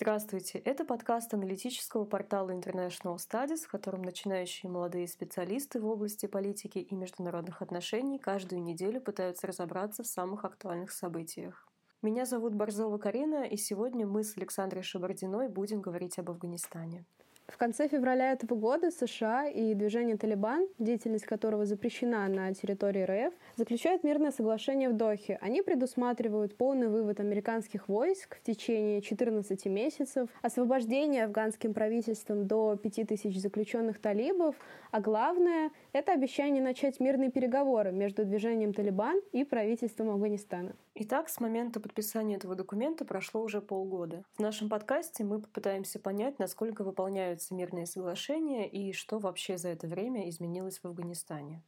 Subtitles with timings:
[0.00, 0.60] Здравствуйте!
[0.60, 6.94] Это подкаст аналитического портала International Studies, в котором начинающие молодые специалисты в области политики и
[6.94, 11.66] международных отношений каждую неделю пытаются разобраться в самых актуальных событиях.
[12.00, 17.04] Меня зовут Борзова Карина, и сегодня мы с Александрой Шабардиной будем говорить об Афганистане.
[17.48, 23.34] В конце февраля этого года США и движение «Талибан», деятельность которого запрещена на территории РФ,
[23.56, 25.38] заключают мирное соглашение в Дохе.
[25.40, 33.34] Они предусматривают полный вывод американских войск в течение 14 месяцев, освобождение афганским правительством до 5000
[33.38, 34.54] заключенных талибов,
[34.90, 40.74] а главное— это обещание начать мирные переговоры между движением «Талибан» и правительством Афганистана.
[41.00, 44.24] Итак, с момента подписания этого документа прошло уже полгода.
[44.36, 46.82] В нашем подкасте мы попытаемся понять, насколько
[47.38, 51.62] выполняются мирные соглашения и что вообще за это время изменилось в Афганистане.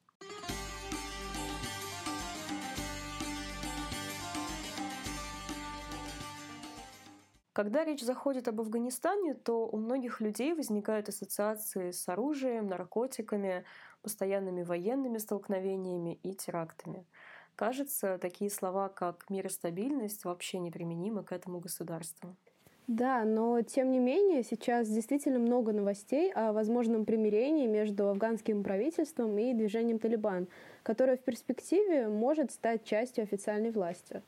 [7.52, 13.64] Когда речь заходит об Афганистане, то у многих людей возникают ассоциации с оружием, наркотиками,
[14.02, 17.04] постоянными военными столкновениями и терактами.
[17.56, 22.36] Кажется, такие слова, как мир и стабильность, вообще неприменимы к этому государству.
[22.90, 29.38] Да, но тем не менее сейчас действительно много новостей о возможном примирении между афганским правительством
[29.38, 30.48] и движением Талибан,
[30.82, 34.24] которое в перспективе может стать частью официальной власти.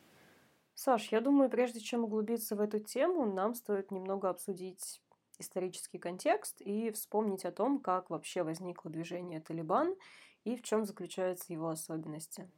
[0.75, 5.03] Саш, я думаю, прежде чем углубиться в эту тему, нам стоит немного обсудить
[5.41, 9.97] исторический контекст и вспомнить о том, как вообще возникло движение Талибан
[10.45, 12.49] и в чем заключаются его особенности.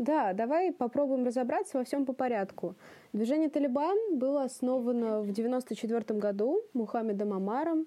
[0.00, 2.74] Да, давай попробуем разобраться во всем по порядку.
[3.12, 7.86] Движение «Талибан» было основано в 1994 году Мухаммедом Амаром.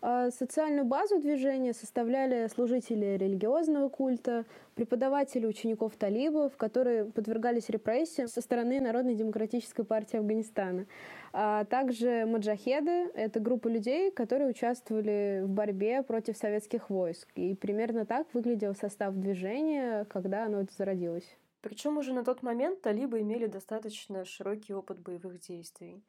[0.00, 4.44] А социальную базу движения составляли служители религиозного культа,
[4.76, 10.86] преподаватели учеников талибов, которые подвергались репрессиям со стороны Народной демократической партии Афганистана.
[11.32, 17.26] А также маджахеды— это группа людей, которые участвовали в борьбе против советских войск.
[17.34, 21.36] И примерно так выглядел состав движения, когда оно зародилось.
[21.60, 26.04] Причем уже на тот момент талибы имели достаточно широкий опыт боевых действий.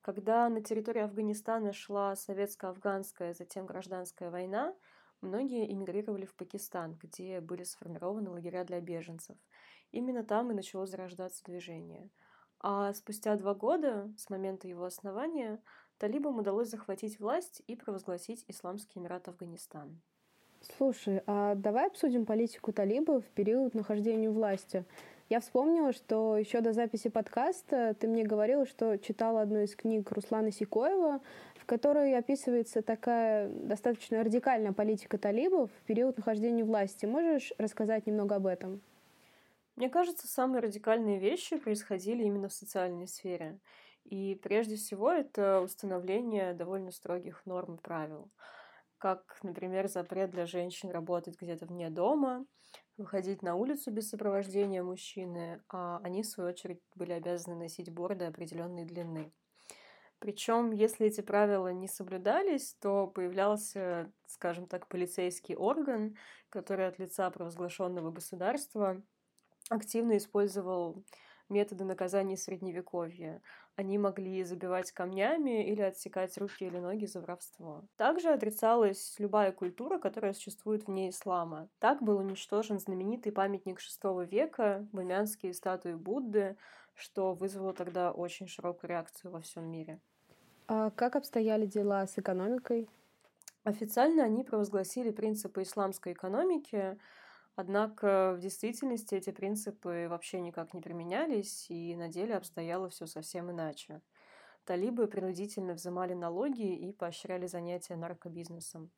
[0.00, 4.74] Когда на территории Афганистана шла советско-афганская, затем гражданская война,
[5.20, 9.36] многие эмигрировали в Пакистан, где были сформированы лагеря для беженцев.
[9.92, 12.10] Именно там и начало зарождаться движение.
[12.60, 15.62] А спустя два года, с момента его основания,
[15.98, 20.00] талибам удалось захватить власть и провозгласить Исламский Эмират Афганистан.
[20.78, 24.84] Слушай, а давай обсудим политику талибов в период нахождения власти.
[25.28, 30.10] Я вспомнила, что еще до записи подкаста ты мне говорила, что читала одну из книг
[30.10, 31.20] Руслана Сикоева,
[31.56, 37.04] в которой описывается такая достаточно радикальная политика талибов в период нахождения власти.
[37.04, 38.80] Можешь рассказать немного об этом?
[39.76, 43.58] Мне кажется, самые радикальные вещи происходили именно в социальной сфере.
[44.04, 48.28] И прежде всего это установление довольно строгих норм и правил
[49.04, 52.46] как, например, запрет для женщин работать где-то вне дома,
[52.96, 58.24] выходить на улицу без сопровождения мужчины, а они, в свою очередь, были обязаны носить борды
[58.24, 59.30] определенной длины.
[60.20, 66.16] Причем, если эти правила не соблюдались, то появлялся, скажем так, полицейский орган,
[66.48, 69.02] который от лица провозглашенного государства
[69.68, 71.04] активно использовал
[71.48, 73.40] методы наказания средневековья.
[73.76, 77.84] Они могли забивать камнями или отсекать руки или ноги за воровство.
[77.96, 81.68] Также отрицалась любая культура, которая существует вне ислама.
[81.78, 86.56] Так был уничтожен знаменитый памятник VI века, бамянские статуи Будды,
[86.94, 90.00] что вызвало тогда очень широкую реакцию во всем мире.
[90.66, 92.88] А как обстояли дела с экономикой?
[93.64, 96.98] Официально они провозгласили принципы исламской экономики,
[97.56, 103.50] Однако в действительности эти принципы вообще никак не применялись, и на деле обстояло все совсем
[103.50, 104.00] иначе.
[104.64, 108.90] Талибы принудительно взимали налоги и поощряли занятия наркобизнесом.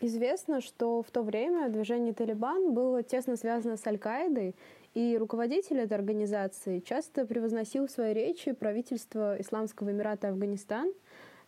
[0.00, 4.56] Известно, что в то время движение «Талибан» было тесно связано с Аль-Каидой,
[4.94, 10.92] и руководитель этой организации часто превозносил в своей речи правительство Исламского Эмирата Афганистан–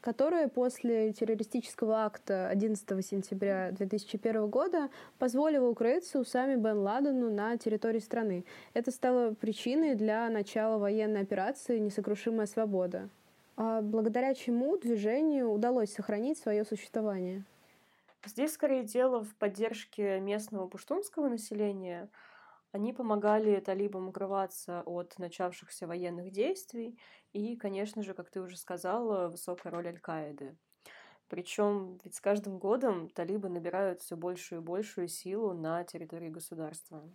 [0.05, 8.01] которое после террористического акта 11 сентября 2001 года позволило укрыться Усами бен Ладену на территории
[8.01, 8.45] страны.
[8.75, 13.09] Это стало причиной для начала военной операции «Несокрушимая свобода»,
[13.57, 17.43] а благодаря чему движению удалось сохранить свое существование.
[18.27, 22.11] Здесь скорее дело в поддержке местного пуштунского населения–
[22.75, 26.99] они помогали талибам укрываться от начавшихся военных действий
[27.33, 30.57] и, конечно же, как ты уже сказала, высокая роль Аль-Каиды.
[31.29, 37.09] Причем ведь с каждым годом талибы набирают все большую и большую силу на территории государства.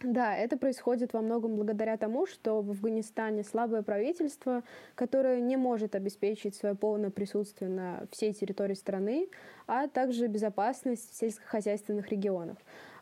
[0.00, 4.62] Да, это происходит во многом благодаря тому, что в Афганистане слабое правительство,
[4.94, 9.30] которое не может обеспечить свое полное присутствие на всей территории страны,
[9.66, 12.58] а также безопасность сельскохозяйственных регионов.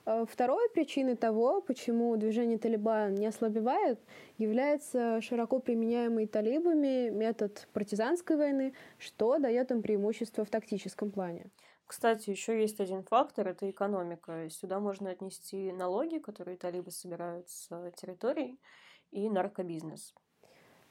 [0.06, 3.99] Э, второй причиной того, почему движение Талибан не ослабевает,
[4.37, 11.51] является широко применяемый талибами метод партизанской войны, что дает им преимущество в тактическом плане.
[11.87, 14.49] Кстати, еще есть один фактор– это экономика.
[14.51, 18.59] Сюда можно отнести налоги, которые талибы собирают с территорий,
[19.11, 20.15] и наркобизнес.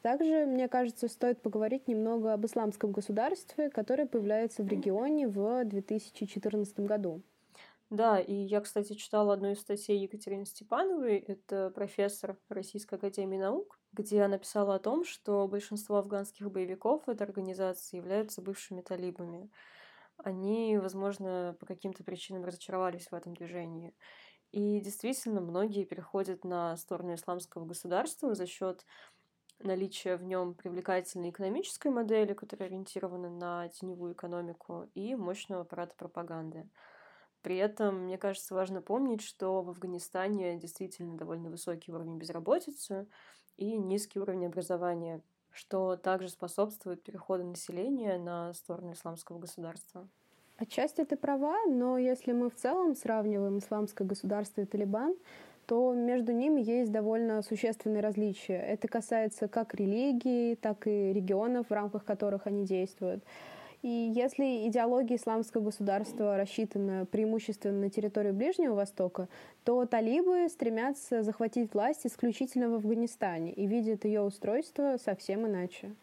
[0.02, 6.80] Также, мне кажется, стоит поговорить немного об исламском государстве, которое появляется в регионе в 2014
[6.82, 7.22] году.
[7.94, 13.80] Да, и я, кстати, читала одну из статей Екатерины Степановой, это профессор Российской Академии Наук,
[13.92, 19.52] где она писала о том, что большинство афганских боевиков этой организации являются бывшими талибами
[20.18, 23.96] они, возможно, по каким-то причинам разочаровались в этом движении.
[24.52, 28.86] И действительно, многие переходят на сторону исламского государства за счет
[29.60, 36.70] наличия в нем привлекательной экономической модели, которая ориентирована на теневую экономику, и мощного аппарата пропаганды.
[37.44, 43.06] При этом, мне кажется, важно помнить, что в Афганистане действительно довольно высокий уровень безработицы
[43.58, 50.08] и низкий уровень образования, что также способствует переходу населения на сторону исламского государства.
[50.58, 55.14] Отчасти ты права, но если мы в целом сравниваем исламское государство и Талибан,
[55.66, 58.58] то между ними есть довольно существенные различия.
[58.58, 63.24] Это касается как религии, так и регионов, в рамках которых они действуют.
[63.84, 69.28] И если идеология исламского государства рассчитана преимущественно на территорию Ближнего Востока,
[69.66, 75.96] то талибы стремятся захватить власть исключительно в Афганистане и видят ее устройство совсем иначе.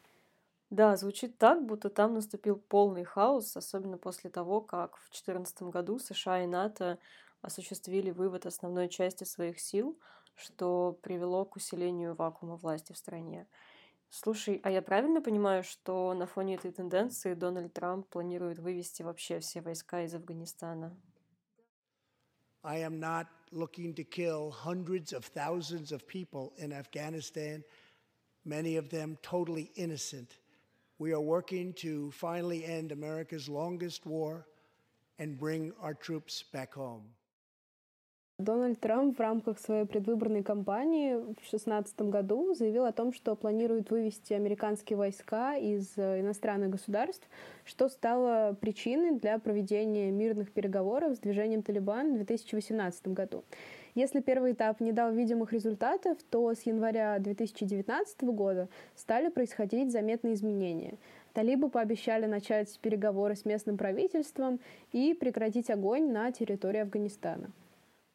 [0.69, 5.99] Да, звучит так, будто там наступил полный хаос, особенно после того, как в 2014 году
[5.99, 6.99] США и НАТО
[7.41, 9.99] осуществили вывод основной части своих сил,
[10.35, 13.49] что привело к усилению вакуума власти в стране.
[14.11, 19.39] Слушай, а я правильно понимаю, что на фоне этой тенденции Дональд Трамп планирует вывести вообще
[19.39, 20.97] все войска из Афганистана?
[28.47, 30.39] Many of them totally innocent.
[30.99, 34.47] We are working to finally end America's longest war
[35.19, 37.15] and bring our troops back home.
[38.41, 43.91] Дональд Трамп в рамках своей предвыборной кампании в 2016 году заявил о том, что планирует
[43.91, 47.29] вывести американские войска из э, иностранных государств,
[47.65, 53.45] что стало причиной для проведения мирных переговоров с движением Талибан в 2018 году.
[53.95, 60.35] Если первый этап не дал видимых результатов, то с января 2019 года стали происходить заметные
[60.35, 60.95] изменения.
[61.35, 64.61] Талибы пообещали начать переговоры с местным правительством
[64.93, 67.51] и прекратить огонь на территории Афганистана.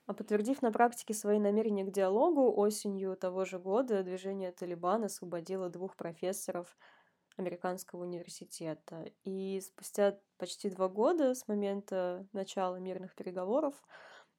[0.07, 5.69] А подтвердив на практике свои намерения к диалогу, осенью того же года движение «Талибан» освободило
[5.69, 6.77] двух профессоров
[7.37, 9.11] американского университета.
[9.23, 13.73] И спустя почти два года с момента начала мирных переговоров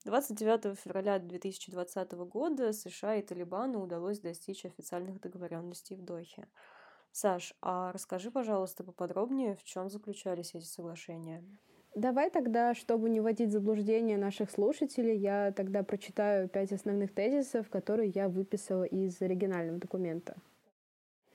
[0.05, 6.49] 29 февраля 2020 года США и Талибану удалось достичь официальных договоренностей в Дохе.
[7.11, 11.45] Саш, а расскажи, пожалуйста, поподробнее, в чем заключались эти соглашения?
[11.97, 17.71] Давай тогда, чтобы не вводить в заблуждение наших слушателей, я тогда прочитаю пять основных тезисов,
[17.71, 20.37] которые я выписала из оригинального документа.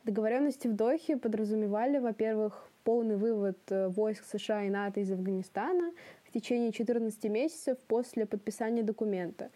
[0.04, 5.94] Договоренности в Дохе подразумевали, во-первых, полный вывод э, войск США и НАТО из Афганистана
[6.26, 9.50] в течение 14 месяцев после подписания документа.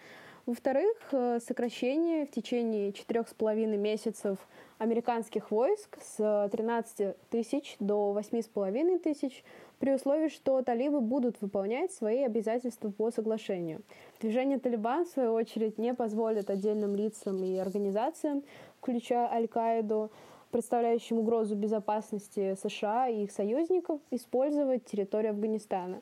[0.47, 4.39] Во-вторых, э, сокращение в течение четырех с половиной месяцев
[4.79, 9.43] американских войск с 13 тысяч до 8,5 тысяч
[9.85, 13.83] при условии, что талибы будут выполнять свои обязательства по соглашению.
[14.19, 18.41] Движение Талибан, в свою очередь, не позволит отдельным лицам и организациям,
[18.79, 20.09] включая Аль-Каиду,
[20.49, 26.01] представляющим угрозу безопасности США и их союзников, использовать территорию Афганистана.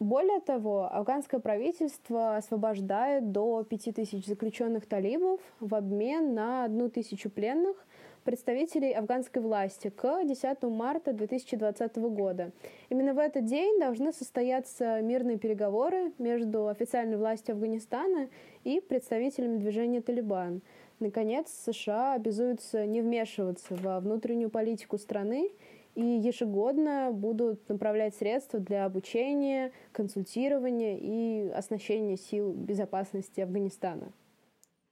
[0.00, 7.76] Более того, афганское правительство освобождает до 5000 заключенных талибов в обмен на одну тысячу пленных–
[8.24, 12.52] представителей афганской власти к 10 марта 2020 года.
[12.88, 18.28] Именно в этот день должны состояться мирные переговоры между официальной властью Афганистана
[18.64, 20.62] и представителями движения «Талибан».
[21.00, 25.50] Наконец, США обязуются не вмешиваться во внутреннюю политику страны
[25.94, 34.12] и ежегодно будут направлять средства для обучения, консультирования и оснащения сил безопасности Афганистана.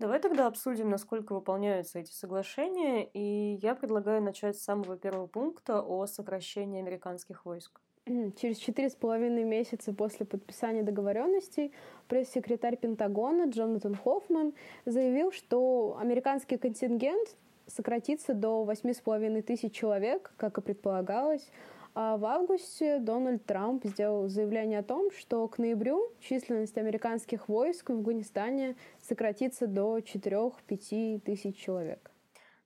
[0.01, 5.83] Давай тогда обсудим, насколько выполняются эти соглашения, и я предлагаю начать с самого первого пункта
[5.83, 7.83] о сокращении американских войск.
[8.07, 11.75] через четыре с половиной месяца после подписания договоренностей
[12.09, 14.55] пресс-секретарь Пентагона Джонатан Хоффман
[14.87, 21.51] заявил, что американский контингент сократится до восьми с половиной тысяч человек, как и предполагалось,
[21.95, 27.91] а в августе Дональд Трамп сделал заявление о том, что к ноябрю численность американских войск
[27.91, 32.11] в Афганистане сократится до 4-5 тысяч человек.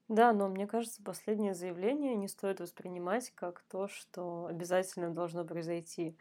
[0.07, 6.15] Да, но мне кажется, последнее заявление не стоит воспринимать как то, что обязательно должно произойти.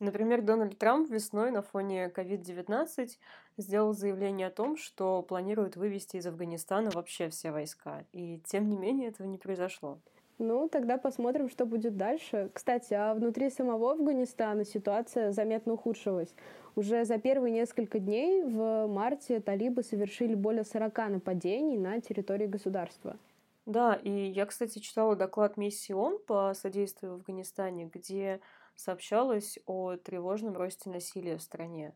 [0.00, 3.10] Например, Дональд Трамп весной на фоне COVID-19
[3.56, 8.04] сделал заявление о том, что планирует вывести из Афганистана вообще все войска.
[8.10, 10.00] И тем не менее этого не произошло.
[10.38, 12.50] Ну, тогда посмотрим, что будет дальше.
[12.52, 16.34] Кстати, а внутри самого Афганистана ситуация заметно ухудшилась.
[16.74, 23.18] Уже за первые несколько дней в марте талибы совершили более 40 нападений на территории государства.
[23.66, 28.40] Да, и я, кстати, читала доклад миссии ООН по содействию в Афганистане, где
[28.74, 31.94] сообщалось о тревожном росте насилия в стране.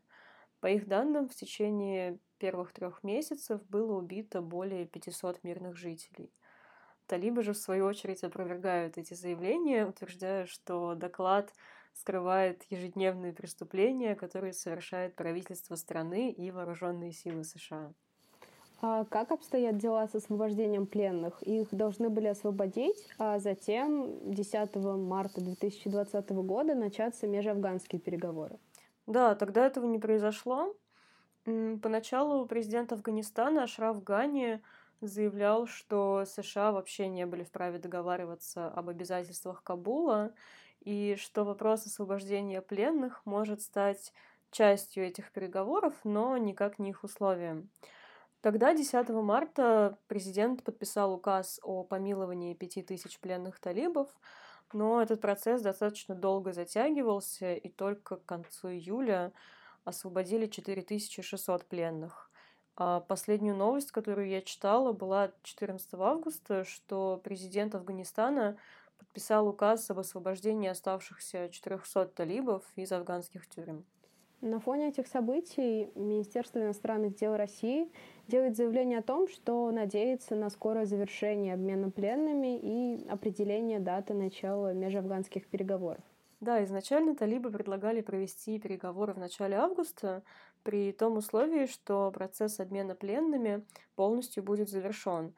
[0.61, 6.31] По их данным, в течение первых трех месяцев было убито более 500 мирных жителей–
[7.07, 11.53] Талибы же, в свою очередь, опровергают эти заявления, утверждая, что доклад
[11.93, 17.93] скрывает ежедневные преступления, которые совершает правительство страны и вооруженные силы США.
[18.79, 21.41] А как обстоят дела с освобождением пленных?
[21.41, 28.59] Их должны были освободить, а затем 10 марта 2020 года начаться межафганские переговоры.
[29.07, 30.75] Да, тогда этого не произошло.
[31.45, 34.61] Поначалу президент Афганистана Ашраф Гани
[35.01, 40.33] заявлял, что США вообще не были вправе договариваться об обязательствах Кабула,
[40.81, 44.13] и что вопрос освобождения пленных может стать
[44.51, 47.69] частью этих переговоров, но никак не их условием.
[48.41, 54.07] Тогда, 10 марта, президент подписал указ о помиловании 5000 пленных талибов,
[54.73, 59.33] но этот процесс достаточно долго затягивался, и только к концу июля
[59.83, 62.26] освободили 4600 пленных.
[62.79, 68.57] А последнюю новость, которую я читала, была 14 августа, что президент Афганистана
[68.99, 73.83] подписал указ об освобождении оставшихся 400 талибов из афганских тюрем.
[74.41, 77.91] На фоне этих событий Министерство иностранных дел России
[78.27, 84.73] делает заявление о том, что надеется на скорое завершение обмена пленными и определение даты начала
[84.73, 86.03] межафганских переговоров.
[86.39, 90.21] Да, изначально талибы предлагали провести переговоры в начале августа,
[90.63, 93.63] при том условии, что процесс обмена пленными
[93.95, 95.33] полностью будет завершен.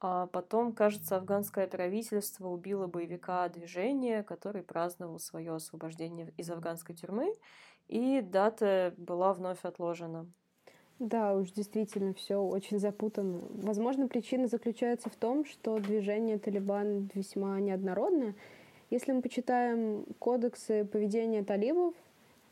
[0.00, 7.32] А потом, кажется, афганское правительство убило боевика движения, который праздновал свое освобождение из афганской тюрьмы,
[7.86, 10.26] и дата была вновь отложена.
[10.98, 13.40] Да, уж действительно все очень запутанно.
[13.50, 18.34] Возможно, причина заключается в том, что движение Талибан весьма неоднородное.
[18.90, 21.94] Если мы почитаем кодексы поведения талибов,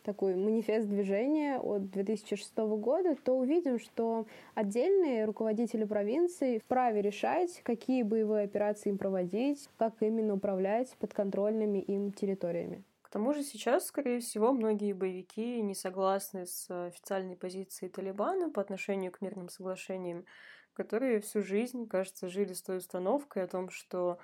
[0.03, 8.03] такой манифест движения от 2006 года, то увидим, что отдельные руководители провинций вправе решать, какие
[8.03, 12.85] боевые операции им проводить, как именно управлять подконтрольными им территориями.
[13.03, 18.61] К тому же сейчас, скорее всего, многие боевики не согласны с официальной позицией Талибана по
[18.63, 20.25] отношению к мирным соглашениям,
[20.75, 24.19] которые всю жизнь, кажется, жили с той установкой о том, что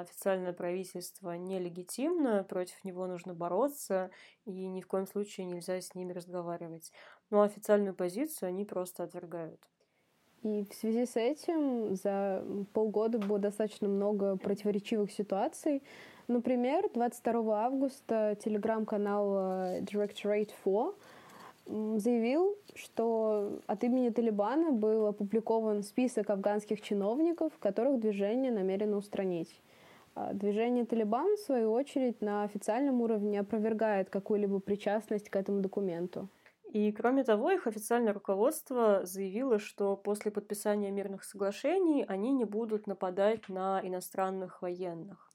[0.00, 4.10] официальное правительство нелегитимно, против него нужно бороться,
[4.44, 6.92] и ни в коем случае нельзя с ними разговаривать.
[7.30, 9.60] Но официальную позицию они просто отвергают.
[10.42, 15.82] И в связи с этим за полгода было достаточно много противоречивых ситуаций.
[16.28, 20.92] Например, 22 августа телеграм-канал Directorate 4
[21.66, 29.62] заявил, что от имени Талибана был опубликован список афганских чиновников, которых движение намерено устранить.
[30.14, 36.28] А движение «Талибан», в свою очередь, на официальном уровне опровергает какую-либо причастность к этому документу.
[36.72, 42.86] И, кроме того, их официальное руководство заявило, что после подписания мирных соглашений они не будут
[42.86, 45.32] нападать на иностранных военных.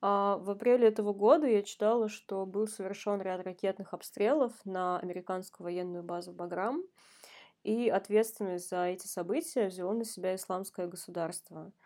[0.00, 5.64] А в апреле этого года я читала, что был совершен ряд ракетных обстрелов на американскую
[5.64, 6.82] военную базу Баграм,
[7.62, 11.72] и ответственность за эти события взяло на себя исламское государство–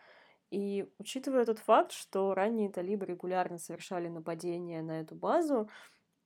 [0.53, 5.71] и учитывая тот факт, что ранние талибы регулярно совершали нападения на эту базу,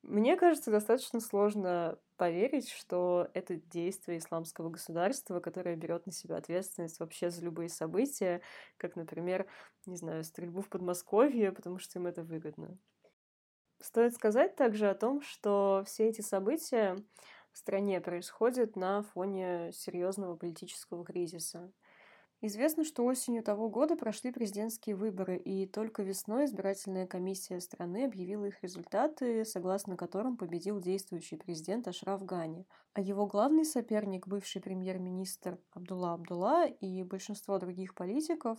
[0.03, 6.99] мне кажется, достаточно сложно поверить, что это действие исламского государства, которое берет на себя ответственность
[6.99, 8.41] вообще за любые события,
[8.79, 9.47] как, например,
[9.87, 12.77] не знаю, стрельбу в Подмосковье, потому что им это выгодно.
[13.81, 16.97] Стоит сказать также о том, что все эти события
[17.53, 21.71] в стране происходят на фоне серьезного политического кризиса–
[22.43, 28.45] Известно, что осенью того года прошли президентские выборы, и только весной избирательная комиссия страны объявила
[28.45, 32.67] их результаты, согласно которым победил действующий президент Ашраф Гани.
[32.93, 38.59] А его главный соперник, бывший премьер-министр Абдулла Абдулла и большинство других политиков,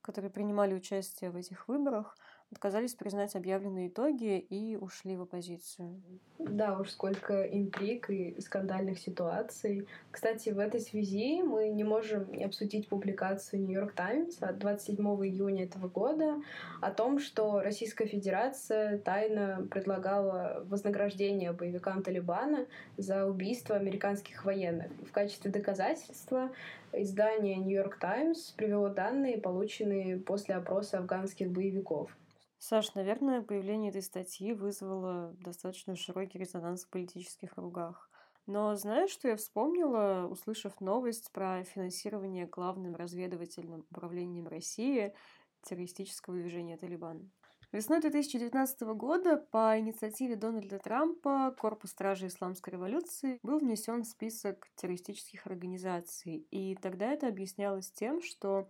[0.00, 2.16] которые принимали участие в этих выборах,
[2.50, 6.02] отказались признать объявленные итоги и ушли в оппозицию.
[6.38, 9.86] Да уж, сколько интриг и скандальных ситуаций.
[10.10, 15.64] Кстати, в этой связи мы не можем не обсудить публикацию Нью-Йорк Таймс от 27 июня
[15.64, 16.40] этого года
[16.80, 24.90] о том, что Российская Федерация тайно предлагала вознаграждение боевикам Талибана за убийство американских военных.
[25.06, 26.50] В качестве доказательства
[26.92, 32.10] издание Нью-Йорк Таймс привело данные, полученные после опроса афганских боевиков.
[32.58, 38.10] Саш, наверное, появление этой статьи вызвало достаточно широкий резонанс в политических кругах.
[38.46, 45.14] Но знаешь, что я вспомнила, услышав новость про финансирование главным разведывательным управлением России
[45.62, 47.30] террористического движения «Талибан»?
[47.70, 54.66] Весной 2019 года по инициативе Дональда Трампа Корпус Стражи Исламской революции был внесен в список
[54.76, 56.46] террористических организаций.
[56.50, 58.66] И тогда это объяснялось тем, что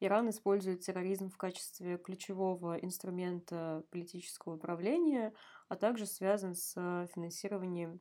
[0.00, 5.32] Иран использует терроризм в качестве ключевого инструмента политического управления,
[5.68, 6.74] а также связан с
[7.14, 8.00] финансированием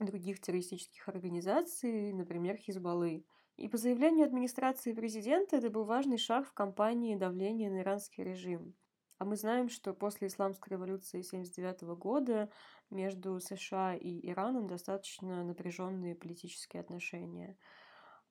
[0.00, 3.24] других террористических организаций, например, Хизбаллы.
[3.56, 8.74] И по заявлению администрации президента это был важный шаг в кампании давления на иранский режим.
[9.18, 12.50] А мы знаем, что после исламской революции 1979 года
[12.88, 17.58] между США и Ираном достаточно напряженные политические отношения.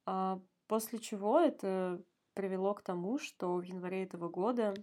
[0.08, 2.04] А после чего это
[2.40, 4.74] привело к тому, что в январе этого года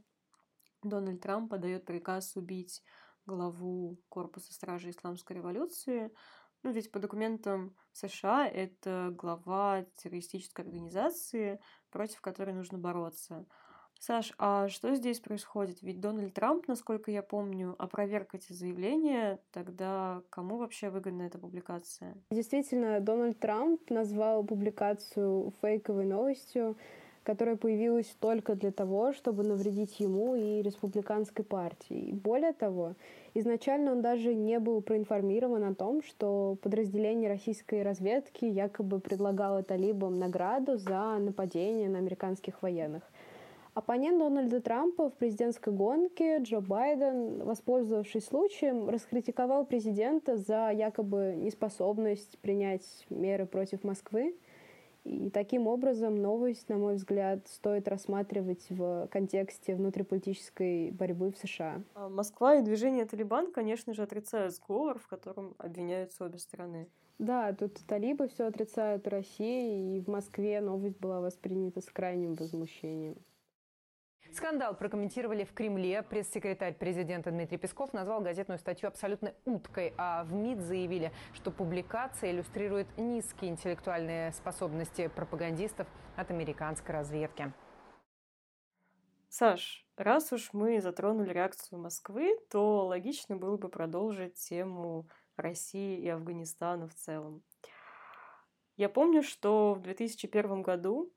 [0.82, 2.82] Дональд Трамп подает приказ убить
[3.24, 6.12] главу Корпуса Стражи Исламской революции.
[6.62, 11.58] Ну, ведь по документам США это глава террористической организации,
[11.90, 13.46] против которой нужно бороться.
[14.00, 15.80] Саш, а что здесь происходит?
[15.80, 22.22] Ведь Дональд Трамп, насколько я помню, опроверг эти заявления, тогда кому вообще выгодна эта публикация?
[22.30, 26.76] Действительно, Дональд Трамп назвал публикацию фейковой новостью,
[27.26, 32.12] которая появилась только для того, чтобы навредить ему и республиканской партии.
[32.12, 32.94] Более того,
[33.34, 40.20] изначально он даже не был проинформирован о том, что подразделение российской разведки якобы предлагало талибам
[40.20, 43.02] награду за нападение на американских военных.
[43.74, 52.38] Оппонент Дональда Трампа в президентской гонке Джо Байден, воспользовавшись случаем, раскритиковал президента за якобы неспособность
[52.38, 54.36] принять меры против Москвы
[55.06, 61.82] и таким образом новость, на мой взгляд, стоит рассматривать в контексте внутриполитической борьбы в США.
[61.94, 66.88] А Москва и движение Талибан, конечно же, отрицают сговор, в котором обвиняются обе стороны.
[67.18, 73.16] Да, тут талибы все отрицают России, и в Москве новость была воспринята с крайним возмущением.
[74.32, 76.02] Скандал прокомментировали в Кремле.
[76.02, 82.32] Пресс-секретарь президента Дмитрий Песков назвал газетную статью абсолютно уткой, а в МИД заявили, что публикация
[82.32, 85.86] иллюстрирует низкие интеллектуальные способности пропагандистов
[86.16, 87.52] от американской разведки.
[89.28, 96.08] Саш, раз уж мы затронули реакцию Москвы, то логично было бы продолжить тему России и
[96.08, 97.42] Афганистана в целом.
[98.76, 101.12] Я помню, что в 2001 году,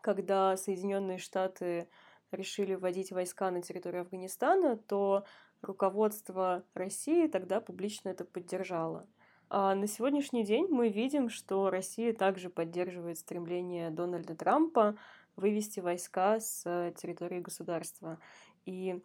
[0.00, 1.88] когда Соединенные Штаты
[2.30, 5.24] решили вводить войска на территорию Афганистана, то
[5.62, 9.06] руководство России тогда публично это поддержало.
[9.50, 14.96] А на сегодняшний день мы видим, что Россия также поддерживает стремление Дональда Трампа
[15.36, 16.62] вывести войска с
[16.96, 18.18] территории государства.
[18.66, 19.02] И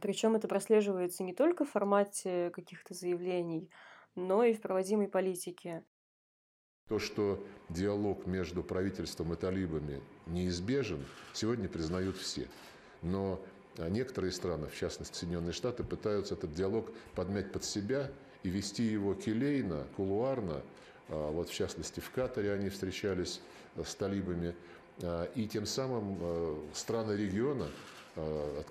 [0.00, 3.70] причем это прослеживается не только в формате каких-то заявлений,
[4.14, 5.84] но и в проводимой политике.
[6.88, 12.46] То, что диалог между правительством и талибами неизбежен, сегодня признают все.
[13.02, 13.44] Но
[13.76, 18.12] некоторые страны, в частности Соединенные Штаты, пытаются этот диалог подмять под себя
[18.44, 20.62] и вести его келейно, кулуарно.
[21.08, 23.40] А, вот в частности в Катаре они встречались
[23.76, 24.54] с талибами.
[25.02, 27.68] А, и тем самым а, страны региона
[28.16, 28.62] Э,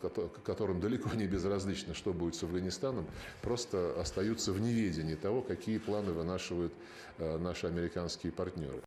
[0.43, 3.05] которым далеко не безразлично, что будет с Афганистаном,
[3.43, 6.73] просто остаются в неведении того, какие планы вынашивают
[7.19, 8.81] э, наши американские партнеры.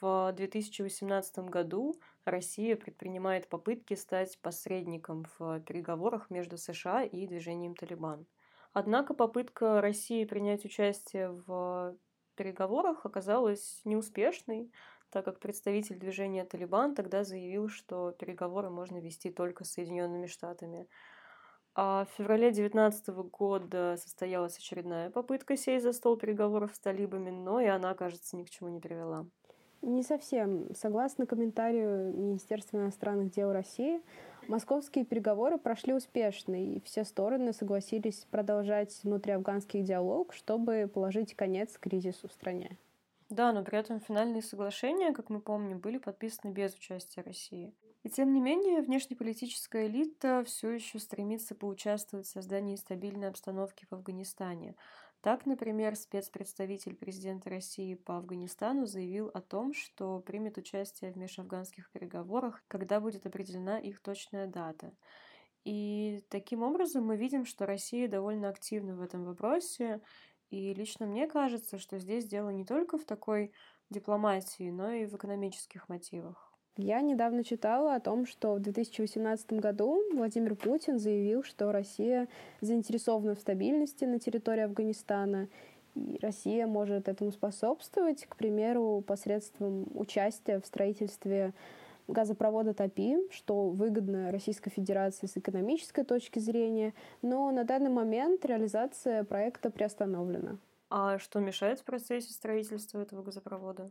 [0.00, 8.26] В 2018 году Россия предпринимает попытки стать посредником в переговорах между США и движением Талибан.
[8.72, 11.96] Однако попытка России принять участие в
[12.36, 14.70] переговорах оказалась неуспешной,
[15.12, 20.88] так как представитель движения «Талибан» тогда заявил, что переговоры можно вести только с Соединенными Штатами.
[21.74, 27.60] А в феврале 2019 года состоялась очередная попытка сесть за стол переговоров с талибами, но
[27.60, 29.26] и она, кажется, ни к чему не привела.
[29.82, 30.74] Не совсем.
[30.74, 34.00] Согласно комментарию Министерства иностранных дел России,
[34.48, 42.28] московские переговоры прошли успешно, и все стороны согласились продолжать внутриафганский диалог, чтобы положить конец кризису
[42.28, 42.78] в стране.
[43.32, 47.74] Да, но при этом финальные соглашения, как мы помним, были подписаны без участия России.
[48.02, 53.94] И тем не менее, внешнеполитическая элита все еще стремится поучаствовать в создании стабильной обстановки в
[53.94, 54.76] Афганистане.
[55.22, 61.90] Так, например, спецпредставитель президента России по Афганистану заявил о том, что примет участие в межафганских
[61.90, 64.92] переговорах, когда будет определена их точная дата.
[65.64, 70.00] И таким образом мы видим, что Россия довольно активна в этом вопросе,
[70.52, 73.52] и лично мне кажется, что здесь дело не только в такой
[73.88, 76.52] дипломатии, но и в экономических мотивах.
[76.76, 82.28] Я недавно читала о том, что в 2018 году Владимир Путин заявил, что Россия
[82.60, 85.48] заинтересована в стабильности на территории Афганистана,
[85.94, 91.54] и Россия может этому способствовать, к примеру, посредством участия в строительстве
[92.08, 99.24] газопровода ТАПИ, что выгодно Российской Федерации с экономической точки зрения, но на данный момент реализация
[99.24, 100.58] проекта приостановлена.
[100.90, 103.90] А что мешает в процессе строительства этого газопровода?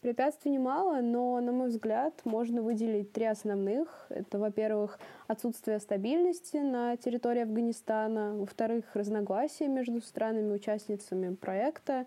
[0.00, 4.06] Препятствий немало, но, на мой взгляд, можно выделить три основных.
[4.10, 12.06] Это, во-первых, отсутствие стабильности на территории Афганистана, во-вторых, разногласия между странами-участницами проекта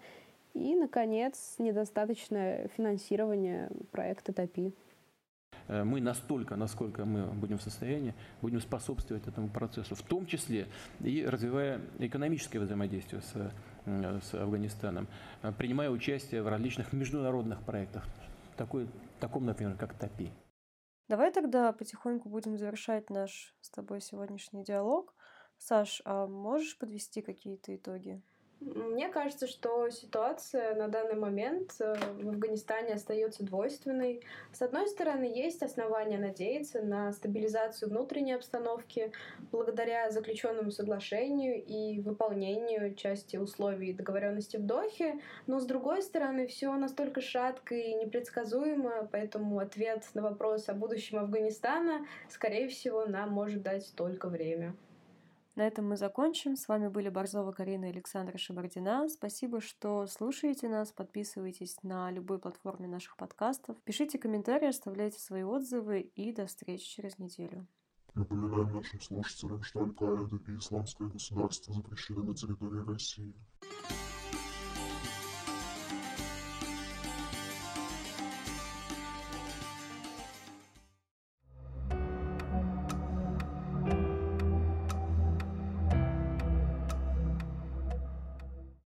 [0.53, 4.71] и, наконец, недостаточное финансирование проекта ТАПИ.
[5.67, 10.67] Э, мы настолько, насколько мы будем в состоянии, будем способствовать этому процессу, в том числе
[10.99, 13.51] и развивая экономическое взаимодействие с
[13.85, 15.07] с Афганистаном,
[15.41, 18.05] э, принимая участие в различных международных проектах,
[18.57, 18.87] такой,
[19.19, 20.31] таком, например, как ТАПИ.
[21.07, 25.13] Давай тогда потихоньку будем завершать наш с тобой сегодняшний диалог.
[25.57, 28.21] Саш, а можешь подвести какие-то итоги?
[28.61, 34.21] Мне кажется, что ситуация на данный момент э, в Афганистане остается двойственной.
[34.53, 39.11] С одной стороны, есть основания надеяться на стабилизацию внутренней обстановки
[39.51, 46.71] благодаря заключенному соглашению и выполнению части условий договоренности в Дохе, но с другой стороны, все
[46.75, 53.63] настолько шатко и непредсказуемо, поэтому ответ на вопрос о будущем Афганистана, скорее всего, нам может
[53.63, 54.75] дать только время.
[55.61, 56.55] На этом мы закончим.
[56.55, 59.07] С вами были Борзова Карина и Александра Шабардина.
[59.09, 65.99] Спасибо, что слушаете нас, подписывайтесь на любой платформе наших подкастов, пишите комментарии, оставляйте свои отзывы
[66.01, 67.67] и до встречи через неделю.
[68.15, 73.35] Напоминаем нашим слушателям, что Аль-Каида и Исламское государство запрещены на территории России.